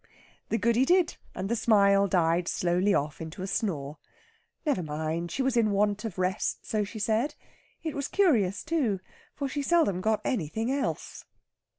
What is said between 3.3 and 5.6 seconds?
a snore. Never mind! She was